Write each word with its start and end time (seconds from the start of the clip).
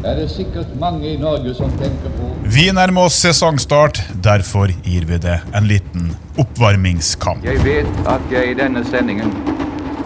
er 0.04 0.18
det 0.20 0.28
sikkert 0.30 0.70
mange 0.78 1.08
i 1.08 1.16
Norge 1.18 1.54
som 1.56 1.72
tenker 1.80 2.12
på 2.14 2.28
Vi 2.54 2.68
nærmer 2.76 3.08
oss 3.08 3.16
sesongstart, 3.24 3.98
derfor 4.22 4.70
gir 4.84 5.06
vi 5.08 5.18
det 5.18 5.40
en 5.56 5.66
liten 5.66 6.12
oppvarmingskamp. 6.38 7.42
Jeg 7.46 7.58
vet 7.64 7.90
at 8.10 8.30
jeg 8.30 8.52
i 8.52 8.56
denne 8.58 8.84
sendingen 8.86 9.32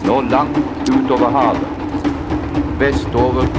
når 0.07 0.29
langt 0.31 0.89
utover 0.89 1.29
havet, 1.35 1.65
vestover, 2.79 3.49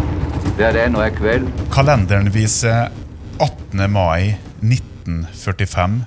der 0.58 0.74
det 0.74 0.86
ennå 0.88 1.04
er 1.04 1.14
kveld, 1.14 1.46
Kalenderen 1.70 2.32
viser 2.34 2.88
18. 3.38 3.84
mai 3.92 4.34
1945. 4.64 6.00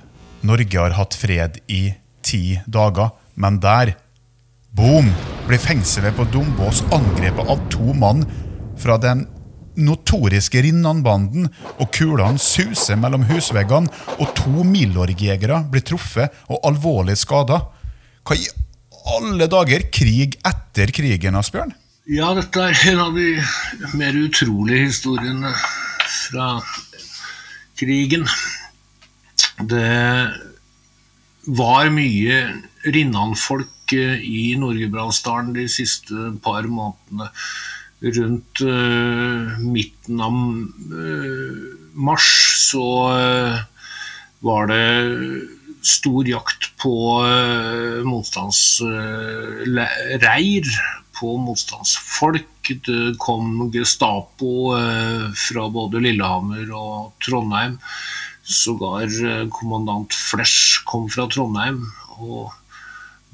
Norge 0.44 0.82
har 0.82 0.98
hatt 0.98 1.16
fred 1.16 1.62
i 1.72 1.84
ti 2.26 2.58
dager, 2.66 3.14
men 3.40 3.56
der, 3.62 3.94
boom, 4.74 5.10
blir 5.46 5.60
fengselet 5.62 6.16
på 6.16 6.26
Dombås 6.32 6.82
angrepet 6.94 7.46
av 7.50 7.62
to 7.70 7.94
mann 7.94 8.24
fra 8.80 8.96
den 8.98 9.24
notoriske 9.74 10.62
Rinnan-banden, 10.62 11.48
og 11.78 11.90
kulene 11.94 12.40
suser 12.42 12.98
mellom 12.98 13.26
husveggene, 13.28 13.90
og 14.18 14.34
to 14.38 14.66
Milorg-jegere 14.66 15.64
blir 15.70 15.84
truffet 15.86 16.34
og 16.48 16.62
alvorlig 16.66 17.16
skada. 17.18 17.60
Hva 18.26 18.38
i 18.38 18.46
alle 19.14 19.48
dager 19.50 19.86
krig 19.94 20.38
etter 20.46 20.92
krigen, 20.94 21.38
Asbjørn? 21.38 21.74
Ja, 22.10 22.32
dette 22.36 22.60
er 22.60 22.80
en 22.92 23.00
av 23.06 23.14
de 23.16 23.30
mer 23.96 24.16
utrolige 24.18 24.88
historiene 24.90 25.52
fra 26.10 26.58
krigen. 27.78 28.26
Det 29.70 29.94
var 31.58 31.90
mye 31.94 32.40
Rinnan-folk 32.84 33.70
i 33.98 34.56
Nord-Gudbrandsdalen 34.60 35.54
de 35.56 35.68
siste 35.70 36.14
par 36.44 36.62
månedene. 36.70 37.28
Rundt 38.04 38.60
uh, 38.60 39.56
midten 39.64 40.20
av 40.20 40.32
uh, 40.92 41.56
mars 41.96 42.26
så 42.66 42.84
uh, 43.16 43.56
var 44.44 44.66
det 44.68 44.84
stor 45.84 46.28
jakt 46.28 46.76
på 46.80 47.20
motstandsreir, 48.08 50.64
på 51.16 51.36
motstandsfolk. 51.44 52.70
Det 52.84 53.16
kom 53.20 53.70
Gestapo 53.72 54.72
fra 55.36 55.68
både 55.72 56.00
Lillehammer 56.04 56.66
og 56.72 57.12
Trondheim. 57.24 57.78
Sågar 58.44 59.08
kommandant 59.52 60.12
Flesch 60.16 60.84
kom 60.88 61.08
fra 61.12 61.26
Trondheim. 61.28 61.92
Og 62.16 62.52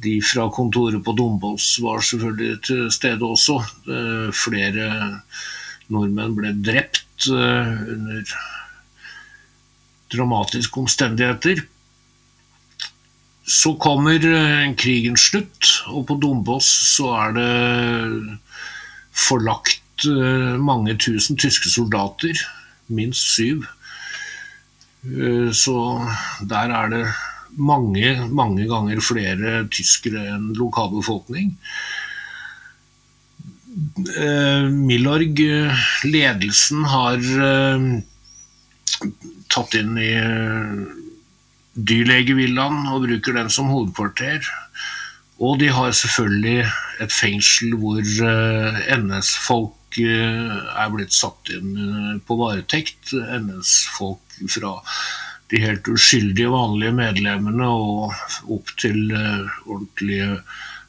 de 0.00 0.16
fra 0.24 0.46
kontoret 0.52 1.02
på 1.04 1.12
Dombås 1.16 1.74
var 1.82 2.00
selvfølgelig 2.04 2.60
til 2.66 2.86
stede 2.92 3.26
også. 3.26 3.58
Eh, 3.88 4.30
Flere 4.32 4.86
nordmenn 5.90 6.36
ble 6.38 6.54
drept 6.64 7.28
eh, 7.28 7.74
under 7.94 8.32
dramatiske 10.10 10.80
omstendigheter. 10.80 11.62
Så 13.50 13.74
kommer 13.82 14.18
krigen 14.22 14.76
krigens 14.78 15.26
slutt, 15.30 15.70
og 15.90 16.06
på 16.06 16.16
Dombås 16.22 16.68
så 16.94 17.10
er 17.18 17.34
det 17.34 18.38
forlagt 19.10 20.06
eh, 20.06 20.54
mange 20.60 20.94
tusen 20.96 21.36
tyske 21.36 21.70
soldater. 21.70 22.38
Minst 22.88 23.34
syv. 23.34 23.66
Eh, 25.04 25.50
Så 25.52 25.76
der 26.46 26.70
er 26.76 26.88
det 26.94 27.04
mange, 27.56 28.14
mange 28.30 28.66
ganger 28.70 29.00
flere 29.04 29.64
tyskere 29.72 30.26
enn 30.34 30.52
lokalbefolkning. 30.58 31.56
Eh, 34.18 34.68
Milorg, 34.70 35.40
eh, 35.40 35.82
ledelsen, 36.04 36.84
har 36.90 37.20
eh, 37.46 37.84
tatt 39.50 39.76
inn 39.78 39.94
i 39.98 40.10
dyrlegevillaen 41.78 42.88
og 42.90 43.06
bruker 43.06 43.38
den 43.38 43.52
som 43.52 43.70
hovedkvarter. 43.70 44.42
Og 45.40 45.60
de 45.62 45.70
har 45.72 45.94
selvfølgelig 45.96 46.66
et 47.00 47.14
fengsel 47.14 47.78
hvor 47.80 48.02
NS-folk 48.98 49.98
er 50.00 50.90
blitt 50.92 51.14
satt 51.16 51.50
inn 51.54 52.20
på 52.26 52.36
varetekt. 52.42 53.14
NS-folk 53.14 54.42
fra 54.52 54.74
de 55.50 55.62
helt 55.64 55.88
uskyldige, 55.90 56.50
vanlige 56.52 56.94
medlemmene 56.94 57.66
og 57.66 58.14
opp 58.54 58.70
til 58.80 59.10
eh, 59.14 59.48
ordentlige 59.66 60.36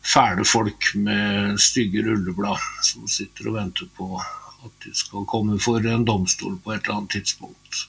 fæle 0.01 0.45
folk 0.45 0.91
med 0.97 1.57
stygge 1.61 2.03
rulleblad 2.05 2.61
som 2.85 3.09
sitter 3.09 3.49
og 3.49 3.57
venter 3.59 3.89
på 3.97 4.15
at 4.21 4.85
de 4.85 4.93
skal 4.97 5.25
komme 5.29 5.57
for 5.61 5.81
en 5.89 6.05
domstol 6.05 6.57
på 6.61 6.73
et 6.73 6.83
eller 6.83 6.99
annet 6.99 7.17
tidspunkt. 7.17 7.85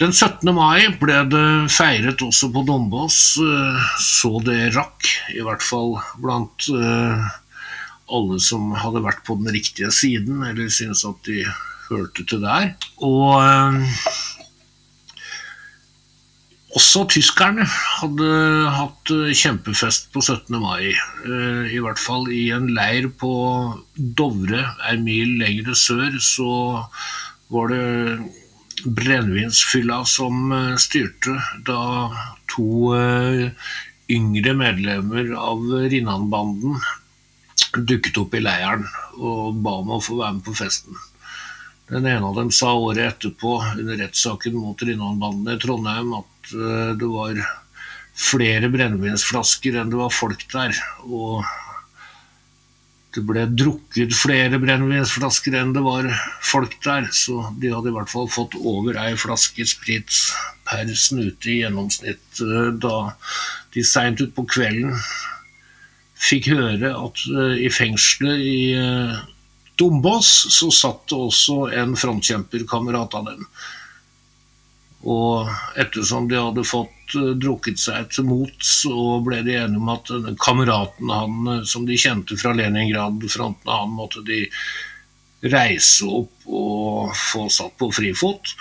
Den 0.00 0.12
17. 0.12 0.48
mai 0.52 0.90
ble 1.00 1.22
det 1.32 1.72
feiret 1.72 2.20
også 2.24 2.50
på 2.52 2.64
Dombås, 2.68 3.18
eh, 3.40 3.90
så 4.00 4.36
det 4.44 4.74
rakk, 4.76 5.08
i 5.32 5.44
hvert 5.44 5.64
fall 5.64 5.96
blant 6.20 6.68
eh, 6.72 7.28
alle 8.06 8.40
som 8.40 8.74
hadde 8.76 9.04
vært 9.04 9.24
på 9.26 9.38
den 9.40 9.52
riktige 9.52 9.88
siden, 9.92 10.44
eller 10.44 10.68
syntes 10.72 11.04
at 11.08 11.20
de 11.28 11.42
hørte 11.88 12.26
til 12.28 12.44
der. 12.44 12.74
Og 13.04 13.40
også 16.76 17.06
tyskerne 17.08 17.64
hadde 17.66 18.30
hatt 18.76 19.12
eh, 19.14 19.32
kjempefest 19.36 20.10
på 20.12 20.22
17. 20.22 20.58
mai. 20.60 20.92
Eh, 20.92 21.72
I 21.72 21.80
hvert 21.82 22.00
fall 22.00 22.28
i 22.32 22.48
en 22.54 22.68
leir 22.76 23.08
på 23.20 23.32
Dovre, 23.96 24.64
ei 24.90 24.98
mil 25.00 25.38
lenger 25.40 25.76
sør, 25.78 26.18
så 26.20 26.50
var 27.52 27.72
det 27.72 27.86
brennevinsfylla 28.84 30.02
som 30.08 30.52
eh, 30.52 30.76
styrte 30.80 31.38
da 31.66 31.80
to 32.52 32.94
yngre 34.12 34.52
medlemmer 34.54 35.32
av 35.34 35.64
Rinnan-banden 35.90 36.78
dukket 37.76 38.20
opp 38.20 38.36
i 38.36 38.40
leiren 38.44 38.84
og 39.18 39.58
ba 39.64 39.80
om 39.80 39.96
å 39.96 40.02
få 40.04 40.20
være 40.20 40.38
med 40.38 40.46
på 40.46 40.54
festen. 40.56 40.94
Den 41.86 42.06
ene 42.06 42.26
av 42.26 42.34
dem 42.34 42.48
sa 42.50 42.72
året 42.74 43.04
etterpå 43.04 43.60
under 43.76 44.00
rettssaken 44.00 44.56
mot 44.58 44.80
Rinnan-banden 44.82 45.52
i 45.54 45.60
Trondheim 45.62 46.16
at 46.18 46.50
eh, 46.56 46.90
det 46.98 47.10
var 47.12 47.38
flere 48.16 48.70
brennevinsflasker 48.72 49.76
enn 49.78 49.92
det 49.92 50.00
var 50.00 50.14
folk 50.14 50.42
der. 50.50 50.74
Og 51.06 51.44
det 53.14 53.22
ble 53.28 53.44
drukket 53.54 54.16
flere 54.18 54.58
brennevinsflasker 54.60 55.54
enn 55.60 55.76
det 55.76 55.84
var 55.84 56.08
folk 56.44 56.74
der, 56.84 57.06
så 57.14 57.52
de 57.62 57.70
hadde 57.72 57.92
i 57.92 57.94
hvert 57.94 58.10
fall 58.10 58.26
fått 58.34 58.58
over 58.58 58.98
ei 59.04 59.14
flaske 59.20 59.68
sprit 59.68 60.18
per 60.66 60.90
snute 60.90 61.52
i 61.52 61.60
gjennomsnitt 61.62 62.42
eh, 62.42 62.74
da 62.82 62.98
de 63.76 63.86
seint 63.86 64.20
utpå 64.26 64.42
kvelden 64.56 64.98
fikk 66.18 66.50
høre 66.50 66.90
at 66.98 67.24
eh, 67.30 67.56
i 67.62 67.70
fengselet 67.70 68.42
i 68.42 68.60
Dombås 69.76 70.46
så 70.58 70.70
satt 70.72 71.08
det 71.10 71.16
også 71.20 71.66
en 71.76 71.96
frontkjemperkamerat 72.00 73.14
av 73.18 73.26
dem. 73.28 73.42
Og 75.06 75.50
ettersom 75.78 76.30
de 76.30 76.38
hadde 76.40 76.64
fått 76.66 77.14
eh, 77.18 77.34
drukket 77.38 77.78
seg 77.78 78.08
til 78.14 78.26
mot, 78.30 78.56
så 78.64 79.20
ble 79.26 79.42
de 79.46 79.58
enige 79.60 79.82
om 79.82 79.92
at 79.92 80.10
kameraten 80.42 81.12
han, 81.12 81.36
eh, 81.52 81.62
som 81.68 81.84
de 81.86 81.98
kjente 82.00 82.38
fra 82.40 82.54
Leningrad-fronten, 82.56 83.70
han 83.70 83.92
måtte 83.94 84.24
de 84.26 84.46
reise 85.46 86.08
opp 86.08 86.48
og 86.48 87.12
få 87.12 87.46
satt 87.52 87.76
på 87.78 87.90
frifot. 87.94 88.56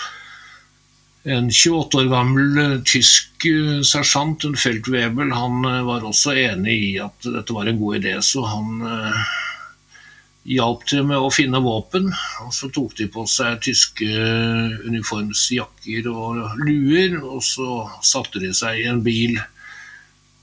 En 1.25 1.47
28 1.49 2.03
år 2.03 2.11
gammel 2.11 2.61
eh, 2.61 2.77
tysk 2.85 3.47
sersjant, 3.87 4.43
en 4.45 4.59
feltwebel, 4.59 5.31
han 5.33 5.65
var 5.87 6.05
også 6.05 6.35
enig 6.43 6.77
i 6.91 6.93
at 7.01 7.25
dette 7.25 7.55
var 7.55 7.69
en 7.69 7.79
god 7.79 7.99
idé, 8.03 8.15
så 8.25 8.43
han 8.49 8.85
hjalp 10.45 10.85
til 10.89 11.05
med 11.07 11.17
å 11.21 11.31
finne 11.33 11.61
våpen. 11.63 12.11
Og 12.45 12.53
så 12.53 12.69
tok 12.73 12.95
de 12.99 13.07
på 13.11 13.25
seg 13.29 13.61
tyske 13.65 14.07
uniformsjakker 14.85 16.09
og 16.11 16.61
luer, 16.61 17.17
og 17.23 17.41
så 17.45 17.85
satte 18.05 18.41
de 18.43 18.53
seg 18.55 18.83
i 18.83 18.89
en 18.91 19.03
bil 19.05 19.39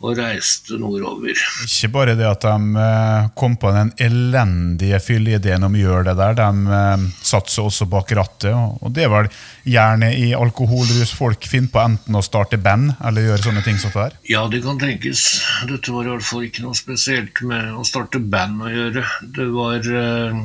og 0.02 0.16
reiste 0.19 0.75
nordover. 0.82 1.38
Ikke 1.62 1.88
bare 1.94 2.16
det 2.19 2.26
at 2.26 2.43
de 2.43 2.81
eh, 2.82 3.28
kom 3.38 3.52
på 3.62 3.70
den 3.75 3.93
elendige 4.02 4.99
fylleideen 4.99 5.62
om 5.62 5.76
å 5.78 5.82
gjøre 5.82 6.08
det 6.10 6.14
der, 6.19 6.34
de 6.40 6.76
eh, 6.78 7.04
satte 7.22 7.52
seg 7.54 7.69
også 7.69 7.87
bak 7.93 8.10
rattet. 8.19 8.50
og- 8.52 8.90
det 8.93 9.04
er 9.04 9.12
vel 9.12 9.28
gjerne 9.64 10.08
i 10.19 10.32
alkoholrus 10.34 11.12
folk 11.14 11.46
finner 11.46 11.70
på 11.70 11.84
enten 11.84 12.19
å 12.19 12.25
starte 12.26 12.58
band 12.58 12.96
eller 13.04 13.28
gjøre 13.31 13.44
sånne 13.46 13.62
ting 13.64 13.78
som 13.78 13.94
det 13.94 14.02
der. 14.08 14.19
Ja, 14.28 14.43
det 14.50 14.62
kan 14.64 14.78
tenkes. 14.82 15.22
Dette 15.70 15.94
var 15.94 16.04
i 16.04 16.12
hvert 16.16 16.26
fall 16.26 16.49
ikke 16.49 16.66
noe 16.66 16.75
spesielt 16.75 17.40
med 17.46 17.70
å 17.78 17.87
starte 17.87 18.19
band 18.19 18.60
å 18.66 18.72
gjøre. 18.75 19.06
Det 19.38 19.46
var 19.54 19.87
eh, 20.02 20.43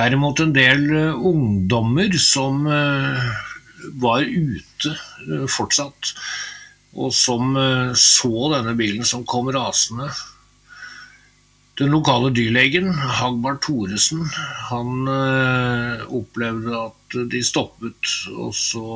derimot 0.00 0.40
en 0.40 0.52
del 0.56 0.88
ungdommer 1.16 2.16
som 2.20 2.64
var 4.00 4.24
ute 4.24 4.96
fortsatt, 5.52 6.10
og 6.96 7.12
som 7.14 7.56
eh, 7.60 7.92
så 7.98 8.48
denne 8.54 8.74
bilen 8.78 9.04
som 9.06 9.26
kom 9.28 9.50
rasende. 9.52 10.08
Den 11.76 11.92
lokale 11.92 12.30
dyrlegen, 12.32 12.88
Hagbard 13.18 13.60
Thoresen, 13.64 14.24
han 14.70 15.10
eh, 15.12 16.06
opplevde 16.08 16.86
at 16.86 17.18
de 17.32 17.42
stoppet, 17.44 18.14
og 18.32 18.54
så 18.56 18.86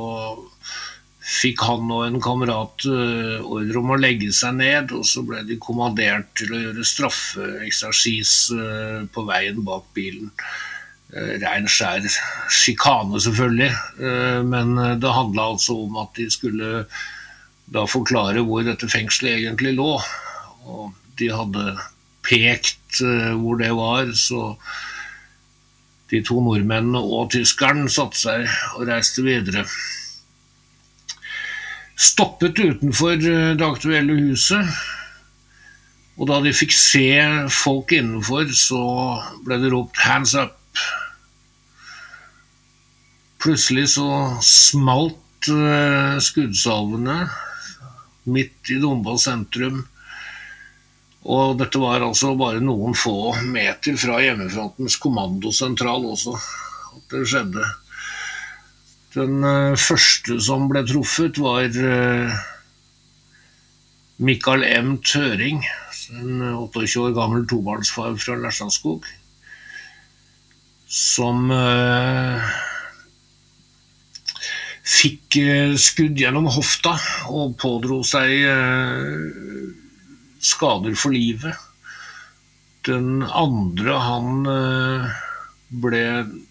fikk 1.30 1.60
han 1.68 1.92
og 1.92 2.06
en 2.06 2.16
kamerat 2.24 2.88
eh, 2.88 3.36
ordre 3.44 3.82
om 3.82 3.92
å 3.92 4.00
legge 4.00 4.32
seg 4.32 4.56
ned, 4.62 4.96
og 4.96 5.04
så 5.06 5.22
ble 5.28 5.44
de 5.46 5.60
kommandert 5.60 6.32
til 6.40 6.56
å 6.56 6.64
gjøre 6.64 6.88
straffeeksersis 6.88 8.34
på 9.12 9.28
veien 9.28 9.60
bak 9.66 9.84
bilen. 9.96 10.32
Rein 11.10 11.64
skjær 11.66 12.04
sjikane, 12.54 13.18
selvfølgelig, 13.18 13.70
men 14.46 14.76
det 15.02 15.10
handla 15.10 15.48
altså 15.56 15.74
om 15.88 15.96
at 15.98 16.14
de 16.14 16.28
skulle 16.30 16.84
da 17.70 17.86
forklare 17.88 18.42
hvor 18.46 18.64
dette 18.66 18.88
fengselet 18.90 19.38
egentlig 19.38 19.76
lå. 19.78 19.94
Og 20.70 20.90
de 21.20 21.30
hadde 21.32 21.76
pekt 22.26 23.00
eh, 23.04 23.32
hvor 23.38 23.60
det 23.60 23.70
var, 23.76 24.10
så 24.16 24.54
de 26.10 26.20
to 26.26 26.40
nordmennene 26.42 27.00
og 27.00 27.30
tyskeren 27.34 27.86
satte 27.92 28.18
seg 28.18 28.46
og 28.76 28.88
reiste 28.90 29.24
videre. 29.24 29.64
Stoppet 32.00 32.58
utenfor 32.58 33.18
eh, 33.18 33.52
det 33.58 33.66
aktuelle 33.66 34.18
huset, 34.18 34.66
og 36.20 36.28
da 36.28 36.40
de 36.44 36.52
fikk 36.52 36.74
se 36.76 37.06
folk 37.54 37.94
innenfor, 37.96 38.50
så 38.52 38.82
ble 39.46 39.60
det 39.62 39.70
ropt 39.72 40.02
'hands 40.04 40.34
up'. 40.36 40.56
Plutselig 43.40 43.86
så 43.94 44.08
smalt 44.44 45.48
eh, 45.48 46.18
skuddsalvene 46.20 47.22
midt 48.28 48.72
i 48.72 48.80
Dombås 48.82 49.24
sentrum. 49.28 49.84
Og 51.28 51.58
dette 51.60 51.80
var 51.80 52.00
altså 52.04 52.32
bare 52.38 52.62
noen 52.64 52.96
få 52.96 53.34
meter 53.52 53.96
fra 54.00 54.20
hjemmefrontens 54.24 54.96
kommandosentral 55.00 56.06
også 56.08 56.36
at 56.36 57.12
det 57.12 57.26
skjedde. 57.28 57.66
Den 59.14 59.44
eh, 59.44 59.76
første 59.76 60.38
som 60.42 60.68
ble 60.70 60.84
truffet, 60.86 61.38
var 61.42 61.66
eh, 61.66 62.40
Mikael 64.22 64.64
M. 64.64 64.96
Tøring, 65.04 65.64
en 66.14 66.42
28 66.54 67.02
år 67.02 67.14
gammel 67.16 67.46
tobarnsfar 67.50 68.14
fra 68.22 68.38
Lesjaskog, 68.38 69.06
som 70.90 71.50
eh, 71.54 72.50
fikk 74.90 75.38
eh, 75.40 75.74
skudd 75.78 76.18
gjennom 76.18 76.48
hofta 76.50 76.96
og 77.30 77.56
pådro 77.60 78.00
seg 78.06 78.32
eh, 78.50 79.72
skader 80.42 80.96
for 80.98 81.14
livet. 81.14 81.54
Den 82.88 83.22
andre, 83.22 83.98
han 84.00 84.50
eh, 84.50 85.18
ble 85.84 86.04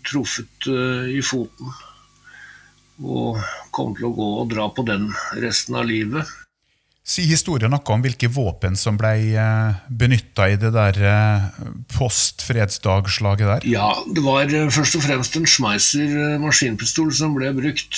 truffet 0.07 0.69
i 0.69 1.19
foten 1.25 1.73
og 2.99 3.39
kom 3.75 3.91
til 3.95 4.09
å 4.09 4.15
gå 4.15 4.27
og 4.41 4.51
dra 4.51 4.67
på 4.75 4.85
den 4.87 5.09
resten 5.39 5.75
av 5.79 5.87
livet. 5.89 6.27
Si 7.09 7.23
historien 7.25 7.71
noe 7.73 7.93
om 7.95 8.03
hvilke 8.05 8.29
våpen 8.29 8.75
som 8.77 8.97
ble 8.99 9.15
benytta 9.89 10.45
i 10.51 10.57
det 10.61 10.69
der 10.75 10.99
postfredsdagslaget 11.89 11.89
post-fredsdagslaget 11.95 13.47
der? 13.49 13.65
Ja, 13.69 13.89
det 14.05 14.21
var 14.25 14.45
eh, 14.53 14.69
først 14.69 14.99
og 14.99 15.05
fremst 15.07 15.37
en 15.39 15.47
Schmeisser 15.49 16.13
eh, 16.13 16.37
maskinpistol 16.41 17.09
som 17.15 17.33
ble 17.37 17.49
brukt. 17.57 17.97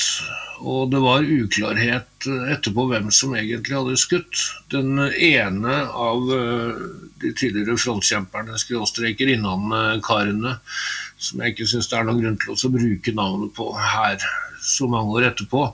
Og 0.62 0.92
det 0.94 1.02
var 1.02 1.26
uklarhet 1.26 2.28
eh, 2.30 2.54
etterpå 2.56 2.86
hvem 2.88 3.12
som 3.12 3.36
egentlig 3.36 3.78
hadde 3.78 4.00
skutt. 4.00 4.46
Den 4.72 4.96
ene 5.12 5.78
av 5.92 6.32
eh, 6.38 6.82
de 7.24 7.34
tidligere 7.36 7.76
frontkjemperne, 7.82 8.60
skråstreker 8.62 9.34
innankarene, 9.36 10.58
som 11.22 11.42
jeg 11.44 11.56
ikke 11.56 11.70
syns 11.74 11.92
det 11.92 12.00
er 12.00 12.08
noen 12.08 12.24
grunn 12.24 12.40
til 12.42 12.56
å 12.56 12.76
bruke 12.78 13.16
navnet 13.18 13.52
på 13.58 13.72
her 13.76 14.24
så 14.62 14.88
mange 14.90 15.18
år 15.18 15.32
etterpå, 15.32 15.68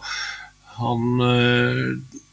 han 0.78 1.22
eh, 1.26 2.24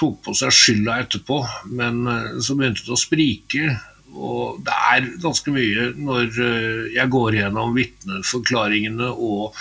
tok 0.00 0.20
på 0.24 0.34
seg 0.36 0.54
skylda 0.54 0.98
etterpå, 1.04 1.40
men 1.76 2.04
eh, 2.08 2.36
så 2.42 2.56
begynte 2.58 2.86
det 2.86 2.96
å 2.96 3.00
sprike. 3.00 3.74
Og 4.10 4.60
det 4.66 4.76
er 4.90 5.10
ganske 5.22 5.54
mye 5.54 5.90
når 5.98 6.40
eh, 6.46 6.86
jeg 6.96 7.12
går 7.12 7.40
gjennom 7.40 7.76
vitneforklaringene 7.76 9.10
og 9.12 9.58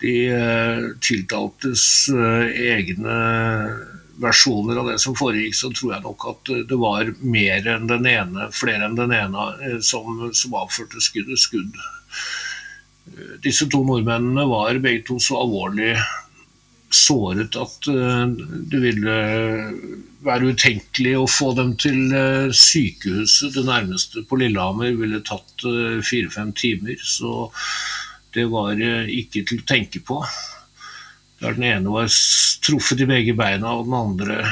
de 0.00 0.14
eh, 0.32 0.84
tiltaltes 1.04 1.82
egne 2.10 3.16
versjoner 4.20 4.76
av 4.80 4.90
det 4.90 4.98
som 5.00 5.16
foregikk, 5.16 5.56
så 5.56 5.70
tror 5.72 5.94
jeg 5.94 6.04
nok 6.04 6.24
at 6.28 6.50
det 6.68 6.76
var 6.80 7.08
mer 7.24 7.68
enn 7.72 7.88
den 7.88 8.08
ene, 8.08 8.50
flere 8.52 8.84
enn 8.84 8.98
den 8.98 9.14
ene, 9.16 9.46
som, 9.84 10.26
som 10.36 10.56
avførte 10.60 11.00
skuddet 11.00 11.40
skudd. 11.40 11.78
Disse 13.44 13.64
to 13.72 13.80
nordmennene 13.84 14.44
var 14.48 14.76
begge 14.84 15.06
to 15.08 15.16
så 15.24 15.40
alvorlig 15.40 15.94
såret 16.94 17.56
at 17.58 17.88
eh, 17.90 18.24
det 18.70 18.80
ville 18.82 19.16
være 20.24 20.52
utenkelig 20.52 21.14
å 21.18 21.28
få 21.30 21.52
dem 21.58 21.74
til 21.80 22.12
eh, 22.16 22.52
sykehuset. 22.54 23.54
Det 23.56 23.66
nærmeste 23.66 24.24
på 24.28 24.40
Lillehammer 24.40 24.96
ville 24.98 25.22
tatt 25.26 25.66
eh, 25.68 26.00
fire-fem 26.04 26.52
timer, 26.56 27.00
så 27.00 27.48
det 28.34 28.46
var 28.52 28.76
eh, 28.76 29.10
ikke 29.22 29.44
til 29.48 29.62
å 29.62 29.68
tenke 29.68 30.02
på. 30.04 30.20
Der 31.40 31.56
den 31.56 31.68
ene 31.70 31.94
var 31.94 32.10
truffet 32.64 33.00
i 33.00 33.08
begge 33.08 33.34
beina, 33.38 33.72
og 33.78 33.88
den 33.88 33.96
andre 33.96 34.42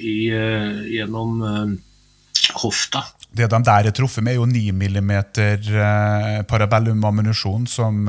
i, 0.00 0.30
eh, 0.32 0.82
gjennom 0.96 1.42
eh, 1.42 1.74
hofta. 2.62 3.04
Det 3.30 3.46
de 3.46 3.60
der 3.62 3.90
er 3.90 3.94
truffet 3.94 4.24
med, 4.24 4.34
er 4.34 4.40
jo 4.40 4.48
9 4.48 4.72
mm 4.74 5.12
eh, 5.12 6.40
parabellum-ammunisjon, 6.50 7.68
som 7.70 8.08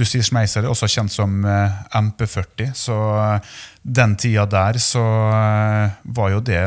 du 0.00 0.06
sier 0.08 0.24
Schmeisser 0.24 0.64
er 0.64 0.72
også 0.72 0.88
kjent 0.90 1.12
som 1.12 1.42
eh, 1.44 1.80
MP40. 2.00 2.72
Så 2.76 2.96
eh, 3.20 3.56
den 3.82 4.16
tida 4.20 4.46
der 4.50 4.80
så 4.82 5.02
eh, 5.30 5.98
var 6.16 6.32
jo 6.36 6.44
det 6.44 6.62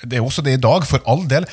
Det 0.00 0.16
er 0.16 0.24
også 0.24 0.42
det 0.42 0.54
i 0.56 0.60
dag, 0.62 0.86
for 0.88 1.02
all 1.04 1.26
del. 1.28 1.44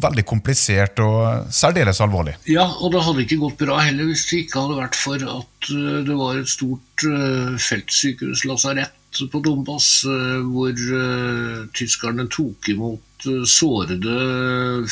Veldig 0.00 0.24
komplisert 0.24 1.00
og 1.04 1.50
særdeles 1.52 2.00
alvorlig. 2.00 2.36
Ja, 2.48 2.64
og 2.80 2.94
det 2.94 3.02
hadde 3.04 3.24
ikke 3.26 3.40
gått 3.42 3.58
bra 3.60 3.80
heller 3.84 4.08
hvis 4.08 4.24
det 4.30 4.44
ikke 4.46 4.62
hadde 4.64 4.78
vært 4.80 4.96
for 4.96 5.20
at 5.20 5.68
det 6.06 6.16
var 6.16 6.38
et 6.40 6.48
stort 6.48 7.04
feltsykehuslasarett 7.04 7.62
feltsykehus, 7.66 8.46
lasarett, 8.48 9.20
på 9.32 9.40
Donbass, 9.44 9.90
hvor 10.48 10.72
tyskerne 11.76 12.26
tok 12.32 12.68
imot 12.72 13.28
sårede 13.48 14.16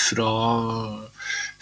fra 0.00 0.30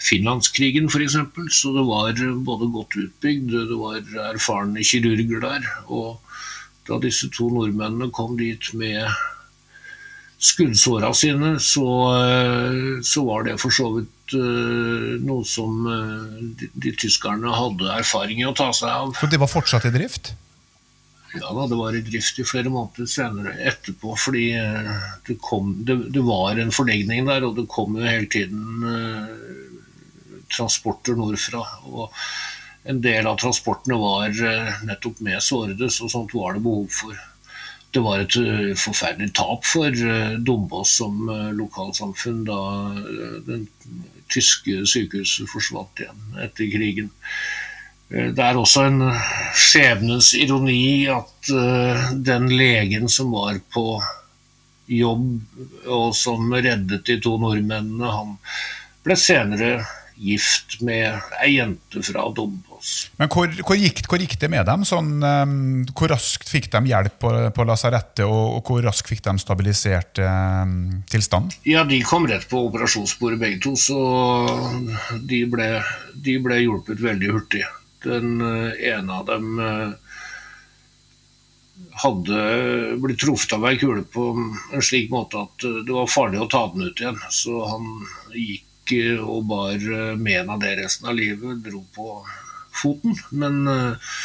Finlandskrigen 0.03 0.89
f.eks. 0.91 1.15
Så 1.49 1.73
det 1.75 1.85
var 1.87 2.11
eh, 2.11 2.35
både 2.35 2.71
godt 2.73 2.97
utbygd, 2.99 3.53
det 3.53 3.79
var 3.79 4.01
erfarne 4.33 4.83
kirurger 4.83 5.43
der. 5.43 5.69
Og 5.87 6.19
da 6.89 6.99
disse 7.03 7.29
to 7.31 7.47
nordmennene 7.53 8.11
kom 8.15 8.35
dit 8.39 8.73
med 8.75 9.07
skuddsåra 10.43 11.13
sine, 11.15 11.55
så, 11.63 11.87
eh, 12.19 13.01
så 13.07 13.23
var 13.29 13.47
det 13.47 13.59
for 13.63 13.71
så 13.71 13.89
vidt 13.95 14.35
eh, 14.35 15.09
noe 15.23 15.47
som 15.47 15.85
de, 16.59 16.71
de 16.73 16.95
tyskerne 16.99 17.55
hadde 17.55 17.91
erfaring 17.95 18.43
i 18.43 18.49
å 18.49 18.55
ta 18.57 18.73
seg 18.75 18.91
av. 18.91 19.15
Så 19.19 19.31
det 19.31 19.39
var 19.39 19.51
fortsatt 19.51 19.87
i 19.87 19.95
drift? 19.95 20.35
Ja 21.33 21.49
da, 21.49 21.63
det 21.65 21.77
var 21.79 21.95
i 21.97 22.03
drift 22.05 22.37
i 22.37 22.45
flere 22.45 22.69
måneder 22.69 23.07
senere 23.09 23.55
etterpå, 23.71 24.11
fordi 24.21 24.51
det, 25.25 25.39
kom, 25.41 25.71
det, 25.87 25.95
det 26.13 26.21
var 26.27 26.59
en 26.61 26.75
forlegning 26.75 27.23
der, 27.25 27.47
og 27.47 27.55
det 27.57 27.65
kom 27.71 27.95
jo 27.97 28.05
hele 28.05 28.27
tiden 28.29 28.83
transporter 30.53 31.17
nordfra. 31.17 31.63
Og 31.89 32.11
en 32.83 33.01
del 33.01 33.27
av 33.27 33.37
transportene 33.39 33.97
var 33.99 34.29
eh, 34.29 34.81
nettopp 34.87 35.21
med 35.23 35.43
sårdes, 35.43 36.01
og 36.03 36.11
sånt 36.11 36.33
var 36.35 36.57
det 36.57 36.63
behov 36.65 36.89
for. 36.91 37.19
Det 37.93 38.01
var 38.03 38.23
et 38.23 38.35
eh, 38.41 38.71
forferdelig 38.79 39.31
tap 39.37 39.67
for 39.67 39.87
eh, 39.87 40.33
Dombås 40.39 40.97
som 40.99 41.29
lokalsamfunn 41.55 42.41
da 42.47 42.61
den 43.47 43.67
tyske 44.33 44.83
sykehuset 44.89 45.47
forsvant 45.51 46.03
igjen 46.03 46.41
etter 46.43 46.71
krigen. 46.73 47.13
Det 48.13 48.43
er 48.43 48.57
også 48.59 48.83
en 48.85 49.07
skjebnens 49.57 50.33
ironi 50.37 51.07
at 51.09 51.47
den 52.27 52.45
legen 52.51 53.07
som 53.09 53.31
var 53.33 53.57
på 53.73 53.85
jobb, 54.91 55.39
og 55.87 56.11
som 56.17 56.51
reddet 56.53 57.07
de 57.07 57.17
to 57.23 57.37
nordmennene. 57.41 58.11
Han 58.11 58.35
ble 59.05 59.17
senere 59.17 59.71
gift 60.15 60.79
med 60.85 61.19
ei 61.41 61.55
jente 61.57 62.01
fra 62.05 62.25
Dombås. 62.35 63.09
Men 63.19 63.29
hvor, 63.31 63.49
hvor, 63.63 63.79
gikk, 63.79 64.03
hvor, 64.09 64.21
gikk, 64.21 64.35
det 64.39 64.49
med 64.51 64.65
dem? 64.67 64.85
Sånn, 64.87 65.15
um, 65.23 65.55
hvor 65.93 66.11
raskt 66.13 66.49
fikk 66.51 66.69
de 66.73 66.83
hjelp 66.91 67.17
på, 67.21 67.31
på 67.55 67.67
lasarettet, 67.67 68.25
og, 68.27 68.57
og, 68.57 68.61
hvor 68.67 68.83
raskt 68.85 69.09
fikk 69.09 69.23
de 69.25 69.35
stabilisert 69.41 70.21
um, 70.23 71.03
tilstand? 71.11 71.57
Ja, 71.69 71.85
De 71.87 72.01
kom 72.07 72.27
rett 72.29 72.47
på 72.49 72.65
operasjonsbordet 72.69 73.41
begge 73.41 73.61
to, 73.63 73.75
så 73.79 73.99
de 75.23 75.43
ble, 75.49 75.69
de 76.25 76.37
ble 76.43 76.61
hjulpet 76.63 77.03
veldig 77.03 77.33
hurtig. 77.33 77.65
Den 78.05 78.39
uh, 78.43 78.73
ene 78.77 79.21
av 79.21 79.29
dem 79.31 79.61
uh, 79.63 79.93
hadde 82.03 82.43
blitt 83.01 83.21
truffet 83.21 83.55
av 83.55 83.65
ei 83.69 83.77
kule 83.79 84.03
på 84.13 84.29
en 84.33 84.83
slik 84.83 85.11
måte 85.13 85.45
at 85.45 85.65
uh, 85.67 85.81
det 85.87 85.95
var 85.95 86.11
farlig 86.11 86.43
å 86.43 86.51
ta 86.51 86.67
den 86.73 86.89
ut 86.89 87.01
igjen. 87.01 87.19
Så 87.31 87.63
han 87.69 87.89
gikk 88.35 88.67
og 89.23 89.45
bar 89.47 89.79
mena 90.19 90.57
det 90.59 90.77
resten 90.81 91.07
av 91.07 91.15
livet. 91.15 91.61
Dro 91.63 91.85
på 91.95 92.17
foten. 92.73 93.15
Men 93.31 93.67
eh, 93.67 94.17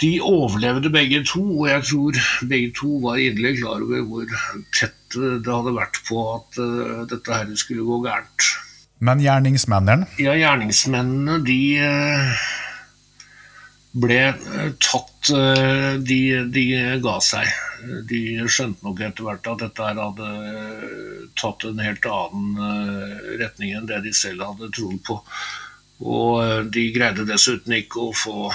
de 0.00 0.12
overlevde 0.24 0.92
begge 0.92 1.22
to, 1.28 1.42
og 1.60 1.68
jeg 1.68 1.84
tror 1.90 2.22
begge 2.48 2.72
to 2.78 2.96
var 3.04 3.20
inderlig 3.20 3.58
klar 3.60 3.84
over 3.84 4.06
hvor 4.08 4.34
tett 4.76 4.96
det 5.16 5.50
hadde 5.50 5.76
vært 5.76 6.00
på 6.08 6.22
at 6.36 6.60
eh, 6.62 7.04
dette 7.10 7.36
her 7.36 7.52
skulle 7.58 7.86
gå 7.86 8.00
gærent. 8.06 8.50
Men 9.00 9.22
gjerningsmennene? 9.24 10.10
Ja, 10.20 10.36
gjerningsmennene, 10.36 11.40
de 11.44 11.60
ble 13.92 14.20
tatt 14.78 15.30
de, 16.06 16.20
de 16.54 16.64
ga 17.02 17.16
seg. 17.24 17.48
De 18.06 18.20
skjønte 18.46 18.86
nok 18.86 19.00
etter 19.02 19.26
hvert 19.26 19.48
at 19.50 19.62
dette 19.64 19.88
hadde 19.98 20.28
tatt 21.38 21.64
en 21.64 21.82
helt 21.82 22.06
annen 22.08 22.56
eh, 22.68 23.18
retning 23.40 23.74
enn 23.76 23.88
det 23.88 24.02
de 24.06 24.14
selv 24.16 24.44
hadde 24.46 24.70
trodd 24.76 24.98
på. 25.06 25.18
Og 26.00 26.40
eh, 26.42 26.62
de 26.72 26.86
greide 26.94 27.28
dessuten 27.28 27.76
ikke 27.76 28.08
å 28.08 28.16
få 28.16 28.50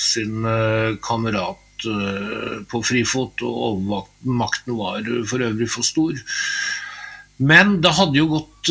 sin 0.00 0.44
eh, 0.46 0.96
kamerat 1.04 1.62
på 1.76 2.78
frifot, 2.88 3.42
og 3.44 3.56
overmakten 3.66 4.78
var 4.78 5.04
for 5.28 5.44
øvrig 5.44 5.66
for 5.68 5.84
stor. 5.84 6.16
Men 7.36 7.74
det 7.84 7.92
hadde 7.98 8.16
jo 8.16 8.30
gått 8.30 8.70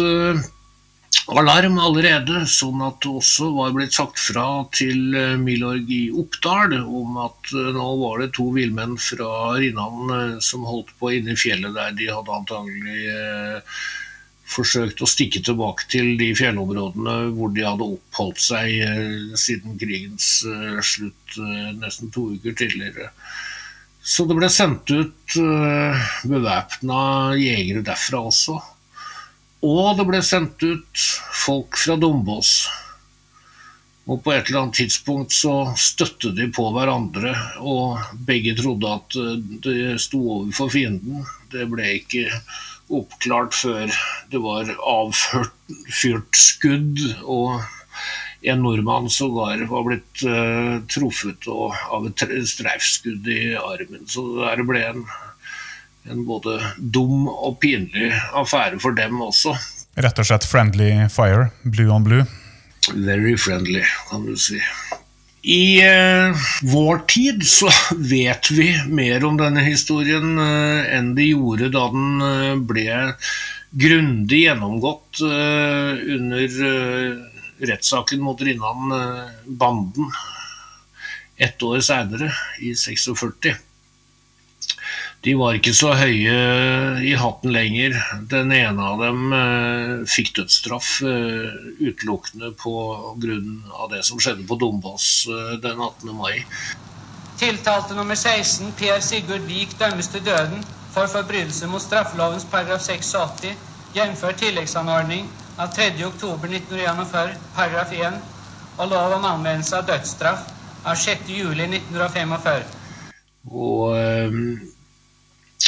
alarm 1.34 1.80
allerede, 1.82 2.44
sånn 2.50 2.84
at 2.86 3.00
det 3.04 3.12
også 3.18 3.50
var 3.56 3.74
blitt 3.76 3.96
sagt 3.98 4.20
fra 4.22 4.46
til 4.76 5.16
eh, 5.18 5.34
Milorg 5.42 5.90
i 5.92 6.08
Oppdal 6.14 6.76
om 6.84 7.18
at 7.24 7.52
eh, 7.54 7.72
nå 7.74 7.88
var 8.02 8.22
det 8.22 8.32
to 8.38 8.52
villmenn 8.54 8.96
fra 9.02 9.56
Rinnan 9.58 10.14
eh, 10.16 10.34
som 10.44 10.68
holdt 10.68 10.94
på 11.00 11.16
inne 11.18 11.34
i 11.34 11.40
fjellet 11.40 11.74
der. 11.78 11.96
De 11.98 12.12
hadde 12.12 12.36
antagelig 12.36 13.00
forsøkt 14.46 15.02
å 15.02 15.10
stikke 15.10 15.42
tilbake 15.42 15.88
til 15.90 16.14
de 16.20 16.30
fjellområdene 16.38 17.16
hvor 17.34 17.50
de 17.56 17.66
hadde 17.66 17.88
oppholdt 17.96 18.44
seg 18.44 19.34
siden 19.42 19.74
krigens 19.82 20.28
slutt 20.86 21.38
nesten 21.82 22.12
to 22.14 22.28
uker 22.38 22.54
tidligere. 22.54 23.10
Så 24.06 24.28
det 24.30 24.38
ble 24.38 24.52
sendt 24.54 24.94
ut 24.94 25.40
bevæpna 26.30 27.00
jegere 27.42 27.82
derfra 27.90 28.22
også. 28.30 28.60
Og 29.66 29.98
det 29.98 30.06
ble 30.06 30.22
sendt 30.26 30.62
ut 30.62 31.06
folk 31.46 31.78
fra 31.80 31.98
Dombås. 31.98 32.58
Og 34.06 34.20
på 34.22 34.36
et 34.36 34.50
eller 34.50 34.66
annet 34.66 34.78
tidspunkt 34.84 35.34
så 35.34 35.72
støtte 35.82 36.30
de 36.38 36.46
på 36.54 36.68
hverandre, 36.76 37.32
og 37.58 38.04
begge 38.28 38.54
trodde 38.60 38.92
at 39.00 39.18
eh, 39.18 39.40
det 39.66 39.96
sto 40.04 40.22
overfor 40.40 40.70
fienden. 40.76 41.26
Det 41.50 41.66
ble 41.72 41.96
ikke 41.98 42.28
oppklart 42.94 43.58
før 43.58 43.90
det 44.30 44.42
var 44.44 44.70
avført 44.78 46.38
skudd, 46.38 47.02
og 47.26 47.64
en 48.46 48.62
nordmann 48.62 49.10
sågar 49.10 49.64
var 49.72 49.88
blitt 49.88 50.22
uh, 50.30 50.78
truffet 50.92 51.48
og, 51.50 51.74
av 51.90 52.06
et 52.06 52.26
streifskudd 52.46 53.26
i 53.32 53.56
armen. 53.58 54.06
Så 54.06 54.22
det 54.38 54.68
ble 54.70 54.84
en 54.86 55.02
en 56.10 56.26
både 56.28 56.60
dum 56.78 57.28
og 57.30 57.60
pinlig 57.64 58.12
affære 58.38 58.80
for 58.84 58.98
dem 58.98 59.22
også. 59.26 59.56
Rett 59.96 60.20
og 60.20 60.28
slett 60.28 60.48
friendly 60.48 60.92
fire? 61.14 61.50
Blue 61.64 61.92
on 61.94 62.06
blue? 62.06 62.26
Very 62.94 63.36
friendly, 63.38 63.82
kan 64.10 64.26
du 64.28 64.36
si. 64.38 64.60
I 65.46 65.82
eh, 65.86 66.46
vår 66.66 67.04
tid 67.10 67.44
så 67.46 67.70
vet 68.02 68.50
vi 68.52 68.72
mer 68.90 69.26
om 69.28 69.38
denne 69.38 69.62
historien 69.66 70.40
eh, 70.42 70.96
enn 70.98 71.14
de 71.18 71.30
gjorde 71.30 71.70
da 71.74 71.86
den 71.94 72.26
eh, 72.26 72.56
ble 72.66 72.98
grundig 73.76 74.42
gjennomgått 74.46 75.22
eh, 75.26 76.02
under 76.16 76.58
eh, 76.70 77.12
rettssaken 77.70 78.26
mot 78.26 78.42
Rinnan-banden 78.42 80.10
ett 81.36 81.64
år 81.64 81.82
seinere, 81.84 82.32
i 82.64 82.72
46. 82.76 83.56
De 85.26 85.34
var 85.34 85.56
ikke 85.58 85.72
så 85.74 85.90
høye 85.98 86.34
i 87.02 87.16
hatten 87.18 87.50
lenger. 87.50 87.96
Den 88.30 88.52
ene 88.54 88.84
av 88.92 89.00
dem 89.02 89.32
eh, 89.34 90.04
fikk 90.06 90.36
dødsstraff 90.38 91.02
eh, 91.02 91.50
utelukkende 91.82 92.52
pga. 92.62 93.40
det 93.90 94.04
som 94.06 94.22
skjedde 94.22 94.46
på 94.46 94.54
Dombås 94.62 95.26
eh, 95.26 95.58
den 95.64 95.82
18. 95.82 96.14
mai. 96.14 96.46
Tiltalte 97.42 97.98
nummer 97.98 98.16
16, 98.16 98.70
Per 98.78 99.02
Sigurd 99.02 99.50
Vik, 99.50 99.74
dømmes 99.80 100.08
til 100.14 100.22
døden 100.28 100.62
for 100.94 101.10
forbrytelse 101.10 101.66
mot 101.74 101.82
straffelovens 101.82 102.46
paragraf 102.52 102.86
86, 102.86 103.58
jf. 103.98 104.24
tilleggsanordning 104.38 105.26
av 105.58 105.74
3. 105.74 106.06
oktober 106.06 106.54
1941 106.54 107.34
paragraf 107.58 107.98
1 107.98 108.22
og 108.78 108.94
lov 108.94 109.18
om 109.18 109.26
anvendelse 109.34 109.82
av 109.82 109.90
dødsstraff 109.90 110.46
av 110.86 111.02
6. 111.02 111.34
juli 111.34 111.66
1945. 111.74 114.74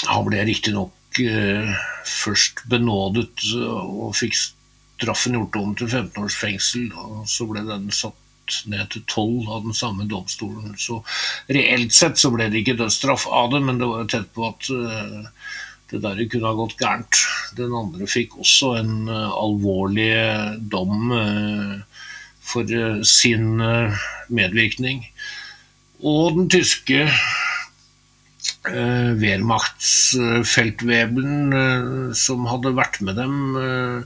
Han 0.05 0.27
ble 0.27 0.43
riktignok 0.45 1.19
eh, 1.23 1.73
først 2.05 2.63
benådet 2.69 3.49
og 3.57 4.13
fikk 4.17 4.37
straffen 4.37 5.37
gjort 5.37 5.57
om 5.59 5.75
til 5.77 5.89
15 5.89 6.23
års 6.23 6.37
fengsel. 6.37 6.91
og 6.93 7.25
Så 7.29 7.47
ble 7.49 7.65
den 7.65 7.89
satt 7.93 8.61
ned 8.69 8.87
til 8.93 9.03
12 9.03 9.49
av 9.51 9.63
den 9.65 9.75
samme 9.75 10.07
domstolen. 10.07 10.75
Så 10.79 11.01
reelt 11.51 11.95
sett 11.95 12.21
så 12.21 12.31
ble 12.33 12.49
det 12.51 12.61
ikke 12.61 12.77
dødsstraff 12.79 13.27
av 13.27 13.51
det, 13.55 13.63
men 13.65 13.81
det 13.81 13.89
var 13.89 14.11
tett 14.11 14.29
på 14.35 14.47
at 14.51 14.69
eh, 14.71 15.25
det 15.91 16.03
der 16.03 16.23
kunne 16.29 16.51
ha 16.51 16.59
gått 16.59 16.77
gærent. 16.79 17.23
Den 17.57 17.75
andre 17.75 18.07
fikk 18.11 18.37
også 18.41 18.73
en 18.81 18.95
uh, 19.07 19.31
alvorlig 19.39 20.09
dom 20.67 21.13
uh, 21.15 21.77
for 22.43 22.67
sin 23.07 23.55
medvirkning. 24.27 25.05
Og 26.03 26.35
den 26.35 26.49
tyske 26.51 27.07
eh, 28.71 29.11
Wehrmachtsfeltwebelen 29.21 31.53
eh, 31.53 32.13
som 32.17 32.45
hadde 32.49 32.71
vært 32.77 33.01
med 33.05 33.15
dem, 33.19 33.55
eh, 33.61 33.99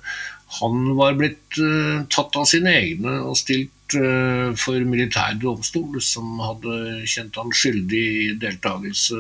han 0.61 0.75
var 0.97 1.13
blitt 1.19 1.51
eh, 1.61 1.97
tatt 2.11 2.35
av 2.39 2.45
sine 2.49 2.71
egne 2.79 3.13
og 3.25 3.35
stilt 3.39 3.71
for 3.91 4.79
militær 4.87 5.33
domstol, 5.35 5.99
som 5.99 6.39
hadde 6.39 7.03
kjent 7.11 7.35
han 7.35 7.51
skyldig 7.51 7.99
i 7.99 8.39
deltakelse 8.39 9.19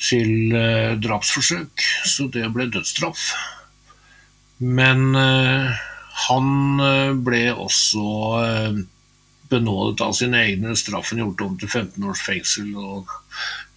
til 0.00 0.56
drapsforsøk. 1.04 1.76
Så 2.08 2.32
det 2.32 2.48
ble 2.54 2.72
dødsstraff. 2.72 3.36
Men 4.64 5.12
han 6.24 6.80
ble 7.20 7.52
også 7.52 8.00
benådet 9.50 10.00
av 10.00 10.12
sine 10.12 10.44
egne, 10.46 10.76
straffen 10.76 11.18
gjort 11.18 11.40
om 11.44 11.56
til 11.58 11.68
15 11.68 12.04
års 12.10 12.22
fengsel. 12.22 12.70
og 12.76 13.10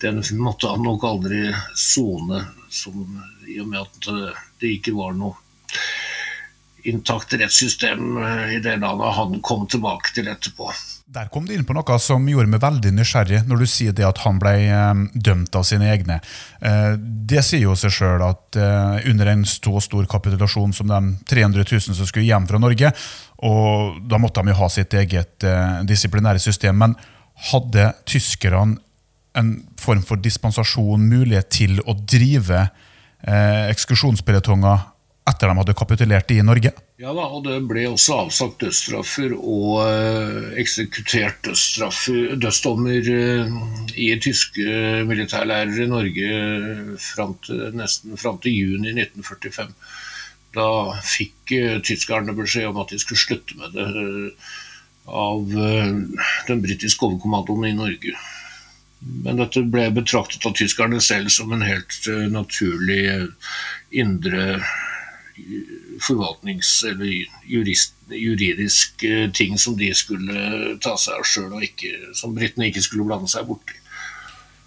Den 0.01 0.22
måtte 0.39 0.70
han 0.72 0.86
nok 0.86 1.06
aldri 1.10 1.48
sone, 1.75 2.46
i 3.48 3.60
og 3.60 3.70
med 3.70 3.80
at 3.82 4.10
eh, 4.13 4.42
det 4.62 4.75
ikke 4.77 4.96
var 4.98 5.15
noe 5.18 5.36
intakt 6.84 7.34
rettssystem 7.39 8.18
eh, 8.18 8.56
i 8.58 8.60
det 8.63 8.77
landet 8.82 9.18
han 9.18 9.39
kom 9.42 9.68
tilbake 9.68 10.13
til 10.15 10.30
etterpå. 10.32 10.72
Der 11.13 11.27
kom 11.29 11.46
du 11.46 11.51
inn 11.53 11.65
på 11.67 11.75
noe 11.77 11.96
som 12.01 12.24
gjorde 12.25 12.50
meg 12.50 12.62
veldig 12.63 12.89
nysgjerrig, 12.96 13.43
når 13.46 13.60
du 13.62 13.67
sier 13.70 13.93
det 13.93 14.05
at 14.08 14.24
han 14.24 14.39
ble 14.41 14.53
eh, 14.65 15.01
dømt 15.13 15.53
av 15.53 15.65
sine 15.67 15.91
egne. 15.93 16.15
Eh, 16.58 16.96
det 16.98 17.43
sier 17.46 17.67
jo 17.67 17.75
seg 17.77 17.93
sjøl 17.93 18.24
at 18.25 18.58
eh, 18.58 19.10
under 19.12 19.29
en 19.29 19.43
så 19.46 19.77
stor 19.84 20.08
kapitulasjon 20.10 20.74
som 20.74 20.89
de 20.89 21.01
300 21.29 21.67
000 21.70 22.00
som 22.00 22.10
skulle 22.10 22.25
hjem 22.25 22.48
fra 22.50 22.62
Norge, 22.62 22.89
og 23.46 24.00
da 24.10 24.17
måtte 24.22 24.41
de 24.41 24.53
jo 24.53 24.58
ha 24.62 24.70
sitt 24.72 24.96
eget 24.98 25.46
disiplinære 25.86 26.41
system, 26.41 26.79
men 26.79 26.96
hadde 27.51 27.89
tyskerne 28.10 28.79
en 29.38 29.51
form 29.82 30.01
for 30.08 30.22
dispensasjon, 30.22 31.03
mulighet 31.12 31.50
til 31.51 31.82
å 31.84 31.98
drive 32.00 32.63
ekskursjonspeletonger 33.74 34.88
etter 35.29 35.50
de 35.50 35.60
hadde 35.60 35.75
kapitulert 35.77 36.32
i 36.32 36.39
Norge? 36.46 36.72
Ja 37.03 37.12
da, 37.12 37.24
og 37.36 37.41
det 37.43 37.57
ble 37.67 37.81
også 37.89 38.15
avsagt 38.22 38.62
dødsstraffer 38.63 39.33
og 39.36 39.81
eh, 39.83 40.53
eksekutert 40.62 41.50
dødsdommer 42.39 43.10
eh, 43.12 43.57
i 44.00 44.07
tyske 44.24 45.03
militærleirer 45.10 45.81
i 45.83 45.88
Norge 45.91 46.29
frem 47.03 47.33
til, 47.43 47.65
nesten 47.75 48.15
fram 48.22 48.39
til 48.45 48.55
juni 48.55 48.93
1945. 48.93 49.74
Da 50.55 50.69
fikk 51.03 51.51
eh, 51.57 51.81
tyskerne 51.83 52.38
beskjed 52.38 52.69
om 52.69 52.79
at 52.86 52.95
de 52.95 53.01
skulle 53.03 53.19
slutte 53.25 53.60
med 53.60 53.75
det 53.75 53.89
eh, 54.05 54.48
av 55.25 55.60
eh, 55.60 55.91
den 56.48 56.63
britiske 56.63 57.10
overkommandoen 57.10 57.67
i 57.67 57.75
Norge. 57.81 58.15
Men 59.27 59.43
dette 59.43 59.65
ble 59.67 59.89
betraktet 59.91 60.48
av 60.48 60.55
tyskerne 60.55 61.03
selv 61.03 61.36
som 61.36 61.51
en 61.51 61.67
helt 61.67 62.00
eh, 62.07 62.29
naturlig 62.31 63.01
eh, 63.12 63.53
indre 64.05 64.48
eh, 64.55 64.74
forvaltnings- 66.04 66.84
eller 66.88 67.12
jurist, 67.50 67.96
juridisk 68.10 69.04
eh, 69.04 69.30
ting 69.32 69.58
som 69.58 69.78
de 69.78 69.90
skulle 69.96 70.78
ta 70.84 70.96
seg 71.00 71.18
av 71.18 71.25
sjøl, 71.28 71.54
og 71.58 71.88
som 72.18 72.36
britene 72.36 72.70
ikke 72.70 72.84
skulle 72.86 73.08
blande 73.08 73.32
seg 73.32 73.48
borti. 73.48 73.80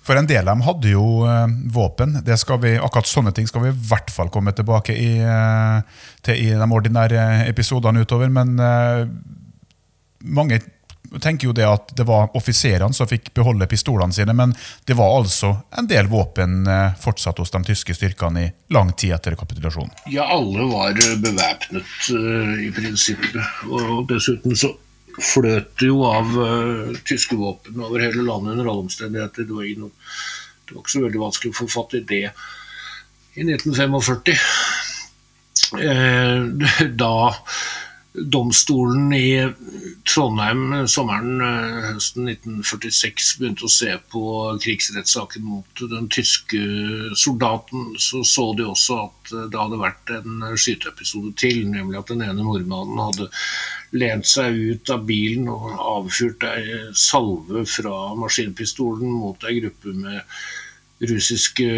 For 0.06 0.14
en 0.14 0.28
del 0.30 0.46
av 0.46 0.54
dem 0.54 0.64
hadde 0.66 0.92
jo 0.92 1.06
eh, 1.26 1.46
våpen. 1.74 2.20
Vi, 2.22 2.76
akkurat 2.78 3.10
sånne 3.10 3.34
ting 3.34 3.48
skal 3.50 3.66
vi 3.66 3.74
i 3.74 3.80
hvert 3.90 4.12
fall 4.14 4.30
komme 4.34 4.54
tilbake 4.54 4.94
i, 4.94 5.16
eh, 5.18 6.06
til 6.26 6.46
i 6.46 6.52
de 6.54 6.70
ordinære 6.78 7.46
episodene 7.46 8.06
utover. 8.06 8.30
Men 8.32 8.56
mange 10.26 10.60
tenker 11.22 11.48
jo 11.48 11.54
det 11.56 11.66
at 11.68 11.92
det 11.96 12.06
var 12.08 12.32
offiserene 12.38 12.94
som 12.96 13.08
fikk 13.08 13.32
beholde 13.36 13.68
pistolene 13.70 14.14
sine, 14.14 14.34
men 14.36 14.54
det 14.86 14.96
var 14.98 15.18
altså 15.18 15.52
en 15.78 15.88
del 15.90 16.10
våpen 16.12 16.66
eh, 16.70 16.96
fortsatt 17.02 17.40
hos 17.42 17.54
de 17.54 17.62
tyske 17.66 17.96
styrkene 17.96 18.44
i 18.44 18.50
lang 18.74 18.92
tid 18.92 19.16
etter 19.16 19.36
kapitulasjonen. 19.38 19.94
Ja, 20.12 20.28
alle 20.36 20.66
var 20.70 20.92
eh, 20.94 21.14
bevæpnet 21.22 22.10
eh, 22.12 22.52
i 22.66 22.72
prinsippet. 22.76 23.40
Og 23.70 24.06
dessuten 24.10 24.56
så 24.58 24.74
fløt 25.16 25.72
det 25.80 25.88
jo 25.88 26.02
av 26.04 26.34
tyske 27.08 27.38
våpen 27.40 27.80
over 27.80 28.02
hele 28.04 28.20
landet 28.26 28.52
under 28.52 28.66
alle 28.68 28.84
omstendigheter. 28.84 29.46
Det 29.48 29.56
var, 29.56 29.70
noe, 29.80 30.10
det 30.68 30.76
var 30.76 30.82
ikke 30.82 30.92
så 30.92 31.04
veldig 31.06 31.22
vanskelig 31.22 31.54
å 31.54 31.58
få 31.62 31.68
fatt 31.72 31.96
i 31.96 32.04
det 32.04 32.26
i 33.36 33.44
1945. 33.44 34.36
Eh, 35.74 36.44
da 37.02 37.34
domstolen 38.16 39.12
i 39.12 39.52
Trondheim 40.06 40.86
sommeren 40.88 41.40
eh, 41.44 41.88
høsten 41.90 42.28
1946 42.30 43.32
begynte 43.40 43.66
å 43.66 43.72
se 43.72 43.92
på 44.12 44.22
krigsrettssaken 44.62 45.44
mot 45.46 45.82
den 45.90 46.08
tyske 46.12 46.60
soldaten, 47.18 47.92
så 48.00 48.22
så 48.26 48.48
de 48.56 48.66
også 48.70 48.98
at 49.04 49.32
eh, 49.32 49.48
det 49.52 49.60
hadde 49.60 49.80
vært 49.82 50.14
en 50.16 50.46
skyteepisode 50.54 51.34
til, 51.40 51.64
nemlig 51.70 52.00
at 52.00 52.12
den 52.12 52.24
ene 52.26 52.40
nordmannen 52.40 53.02
hadde 53.04 53.30
lent 53.96 54.28
seg 54.28 54.56
ut 54.56 54.92
av 54.92 55.04
bilen 55.08 55.50
og 55.52 55.68
avfyrt 55.76 56.46
ei 56.48 56.80
salve 56.96 57.66
fra 57.70 58.14
maskinpistolen 58.18 59.12
mot 59.20 59.44
ei 59.46 59.60
gruppe 59.60 59.94
med 59.96 61.06
russiske 61.06 61.68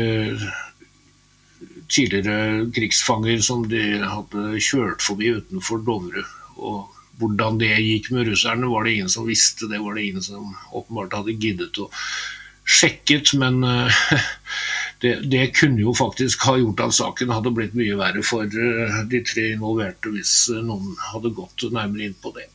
tidligere 1.88 2.68
krigsfanger 2.74 3.42
som 3.44 3.64
de 3.70 3.82
hadde 4.02 4.60
kjørt 4.62 5.04
forbi 5.04 5.32
utenfor 5.40 5.82
Dovre. 5.86 6.24
Og 6.58 6.86
hvordan 7.18 7.58
det 7.60 7.74
gikk 7.82 8.10
med 8.14 8.28
russerne, 8.30 8.70
var 8.70 8.84
det 8.84 8.96
ingen 8.96 9.12
som 9.12 9.26
visste. 9.28 9.68
Det 9.70 9.80
var 9.82 9.96
det 9.96 10.08
ingen 10.08 10.24
som 10.24 10.52
åpenbart 10.72 11.16
hadde 11.18 11.38
giddet 11.40 11.80
å 11.82 11.88
sjekket, 12.68 13.32
men 13.40 13.62
eh, 13.64 14.02
det, 15.02 15.14
det 15.32 15.46
kunne 15.56 15.82
jo 15.82 15.94
faktisk 15.96 16.44
ha 16.48 16.58
gjort 16.60 16.84
at 16.84 16.98
saken 16.98 17.32
hadde 17.32 17.54
blitt 17.56 17.76
mye 17.78 17.96
verre 17.98 18.22
for 18.26 18.44
eh, 18.44 19.00
de 19.10 19.22
tre 19.24 19.50
involverte 19.54 20.12
hvis 20.12 20.34
eh, 20.52 20.62
noen 20.64 20.94
hadde 21.10 21.34
gått 21.36 21.66
nærmere 21.72 22.10
inn 22.10 22.18
på 22.22 22.34
det. 22.36 22.50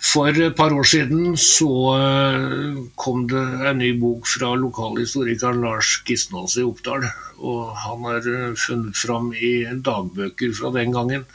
For 0.00 0.32
et 0.32 0.56
par 0.56 0.72
år 0.72 0.86
siden 0.88 1.34
så 1.36 1.68
eh, 1.92 2.78
kom 2.96 3.26
det 3.28 3.42
en 3.68 3.82
ny 3.82 3.90
bok 4.00 4.24
fra 4.32 4.54
lokalhistorikeren 4.56 5.60
Lars 5.60 5.98
Gisnås 6.08 6.56
i 6.56 6.64
Oppdal. 6.64 7.04
Og 7.36 7.74
han 7.82 8.06
har 8.08 8.24
eh, 8.24 8.56
funnet 8.56 8.96
fram 8.96 9.28
i 9.36 9.52
dagbøker 9.68 10.56
fra 10.56 10.72
den 10.72 10.96
gangen 10.96 11.28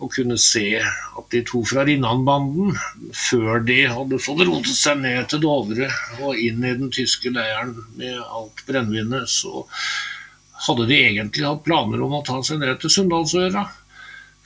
og 0.00 0.14
kunne 0.16 0.38
se 0.40 0.80
at 0.80 1.28
de 1.32 1.44
to 1.44 1.60
fra 1.68 1.84
Rinnan-banden, 1.84 2.72
før 3.12 3.60
de 3.68 3.82
hadde 3.92 4.20
fått 4.24 4.46
rotet 4.48 4.76
seg 4.76 5.02
ned 5.04 5.28
til 5.28 5.44
Dovre 5.44 5.92
og 6.22 6.40
inn 6.40 6.64
i 6.64 6.76
den 6.76 6.92
tyske 6.92 7.32
leiren 7.36 7.76
med 8.00 8.16
alt 8.24 8.64
brennevinet, 8.68 9.28
så 9.28 9.66
hadde 10.66 10.88
de 10.88 11.02
egentlig 11.04 11.44
hatt 11.44 11.64
planer 11.68 12.00
om 12.04 12.16
å 12.16 12.24
ta 12.24 12.40
seg 12.44 12.64
ned 12.64 12.80
til 12.80 12.92
Sunndalsøra. 12.96 13.68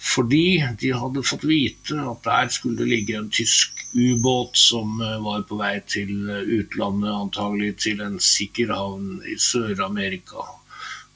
Fordi 0.01 0.65
de 0.81 0.93
hadde 0.97 1.23
fått 1.29 1.45
vite 1.45 1.99
at 2.01 2.23
der 2.25 2.49
skulle 2.53 2.79
det 2.81 2.89
ligge 2.89 3.19
en 3.19 3.29
tysk 3.31 3.83
ubåt 3.93 4.57
som 4.57 4.97
eh, 5.05 5.19
var 5.21 5.45
på 5.49 5.59
vei 5.61 5.75
til 5.85 6.15
eh, 6.25 6.47
utlandet, 6.61 7.13
antagelig 7.13 7.75
til 7.85 8.01
en 8.05 8.17
sikker 8.23 8.73
havn 8.73 9.19
i 9.29 9.37
Sør-Amerika. 9.37 10.47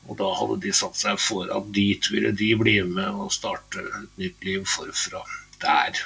Og 0.05 0.19
da 0.21 0.29
hadde 0.37 0.59
de 0.67 0.75
satt 0.77 1.01
seg 1.01 1.17
for 1.23 1.49
at 1.49 1.71
dit 1.73 2.11
ville 2.13 2.35
de 2.37 2.51
bli 2.61 2.77
med 2.85 3.25
og 3.25 3.33
starte 3.33 3.87
et 3.89 4.21
nytt 4.21 4.45
liv 4.45 4.67
forfra 4.69 5.25
der. 5.65 6.05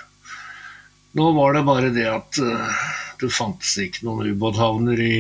Nå 1.19 1.33
var 1.35 1.57
det 1.57 1.65
bare 1.67 1.91
det 1.91 2.07
at 2.13 2.39
eh, 2.45 2.85
det 3.19 3.33
fantes 3.35 3.75
ikke 3.83 4.07
noen 4.07 4.31
ubåthavner 4.37 5.03
i 5.03 5.17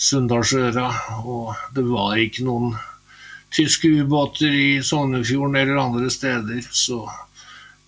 Sunndalsøra, 0.00 0.86
og 1.26 1.50
det 1.74 1.82
var 1.90 2.14
ikke 2.22 2.46
noen 2.46 2.78
tyske 3.50 3.88
ubåter 3.88 4.54
i 4.54 4.82
Sognefjorden 4.82 5.56
eller 5.56 5.82
andre 5.82 6.10
steder, 6.10 6.62
så 6.70 7.10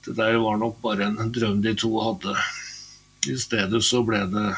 det 0.05 0.17
der 0.19 0.39
var 0.43 0.57
nok 0.59 0.81
bare 0.83 1.05
en 1.05 1.33
drøm 1.33 1.63
de 1.63 1.75
to 1.79 1.93
hadde. 2.01 2.37
I 3.31 3.39
stedet 3.39 3.85
så 3.87 4.03
ble 4.03 4.25
det 4.33 4.49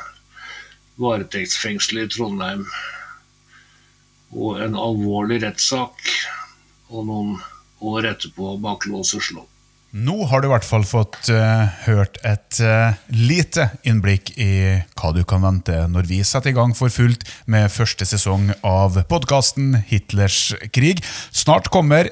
varetektsfengsel 1.01 2.05
i 2.05 2.09
Trondheim 2.09 2.65
og 4.35 4.63
en 4.65 4.79
alvorlig 4.79 5.43
rettssak, 5.45 6.01
og 6.91 7.07
noen 7.07 7.35
år 7.85 8.09
etterpå 8.15 8.57
baklås 8.63 9.13
og 9.15 9.23
slå. 9.23 9.45
Nå 9.95 10.25
har 10.27 10.43
du 10.43 10.49
i 10.49 10.51
hvert 10.51 10.67
fall 10.67 10.83
fått 10.83 11.29
uh, 11.31 11.69
hørt 11.85 12.17
et 12.27 12.59
uh, 12.67 12.97
lite 13.15 13.69
innblikk 13.87 14.33
i 14.43 14.81
hva 14.99 15.13
du 15.15 15.21
kan 15.23 15.45
vente 15.45 15.85
når 15.87 16.09
vi 16.09 16.19
setter 16.27 16.51
i 16.51 16.57
gang 16.57 16.73
for 16.75 16.91
fullt 16.91 17.23
med 17.47 17.71
første 17.71 18.03
sesong 18.11 18.49
av 18.67 18.99
podkasten 19.07 19.85
Hitlers 19.87 20.49
krig. 20.75 20.99
Snart 21.31 21.71
kommer 21.71 22.11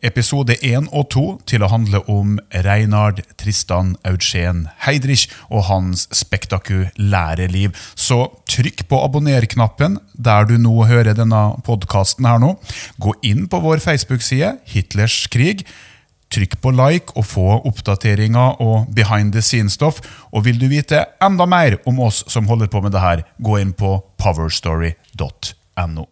episode 0.00 0.56
1 0.64 0.88
og 0.96 1.10
2 1.12 1.24
til 1.50 1.66
å 1.66 1.68
handle 1.68 2.00
om 2.08 2.38
Reinhard 2.64 3.20
Tristan 3.36 3.92
Eugen 4.08 4.64
Heidrich 4.86 5.26
og 5.50 5.66
hans 5.68 6.06
spektakulære 6.16 7.50
liv. 7.52 7.76
Så 8.00 8.30
trykk 8.48 8.86
på 8.88 9.02
abonner-knappen 9.04 9.98
der 10.14 10.48
du 10.48 10.56
nå 10.56 10.86
hører 10.88 11.12
denne 11.18 11.44
podkasten 11.68 12.24
her 12.32 12.40
nå. 12.40 12.54
Gå 12.96 13.12
inn 13.28 13.44
på 13.50 13.60
vår 13.60 13.84
Facebook-side 13.84 14.56
Hitlers 14.72 15.26
krig. 15.28 15.66
Trykk 16.30 16.60
på 16.62 16.70
like 16.74 17.16
og 17.18 17.26
få 17.26 17.46
oppdateringer 17.66 18.60
og 18.62 18.92
behind 18.94 19.34
the 19.34 19.42
scenes-stoff. 19.42 19.98
Og 20.30 20.46
vil 20.46 20.60
du 20.60 20.68
vite 20.70 21.02
enda 21.22 21.46
mer 21.50 21.80
om 21.90 21.98
oss 22.06 22.22
som 22.30 22.46
holder 22.50 22.70
på 22.70 22.84
med 22.84 22.94
det 22.94 23.02
her, 23.02 23.26
gå 23.42 23.58
inn 23.58 23.74
på 23.74 23.96
powerstory.no. 24.20 26.06